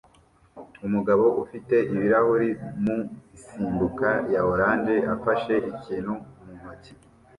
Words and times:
Umugabo 0.85 1.25
ufite 1.43 1.75
ibirahuri 1.93 2.49
mu 2.83 2.97
isimbuka 3.37 4.09
ya 4.33 4.41
orange 4.51 4.95
afashe 5.15 5.53
ikintu 5.71 6.13
mu 6.43 6.51
ntoki 6.57 6.93